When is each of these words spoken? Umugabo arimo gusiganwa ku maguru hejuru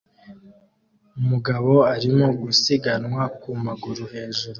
Umugabo 1.19 1.73
arimo 1.95 2.25
gusiganwa 2.41 3.23
ku 3.39 3.49
maguru 3.65 4.03
hejuru 4.13 4.49